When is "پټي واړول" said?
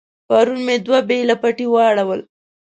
1.41-2.21